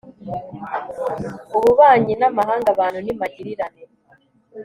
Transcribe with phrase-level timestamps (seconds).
[1.55, 3.83] ububanyi n'amahanga abantu ni magirirane